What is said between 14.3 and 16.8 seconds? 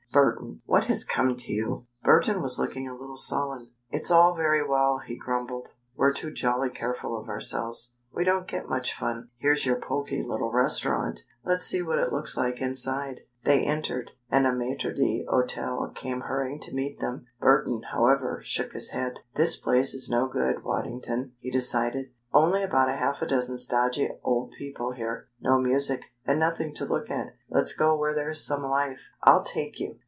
a maitre d'hôtel came hurrying to